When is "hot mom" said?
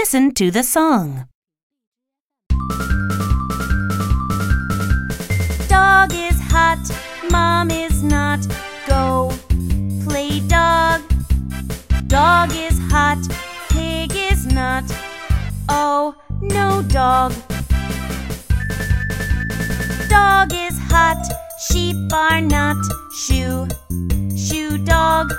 6.48-7.70